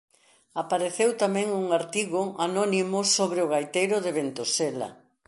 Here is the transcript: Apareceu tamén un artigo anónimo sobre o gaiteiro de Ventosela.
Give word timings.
Apareceu 0.63 1.09
tamén 1.23 1.47
un 1.61 1.67
artigo 1.79 2.21
anónimo 2.47 2.99
sobre 3.15 3.39
o 3.45 3.51
gaiteiro 3.53 3.95
de 4.05 4.11
Ventosela. 4.17 4.89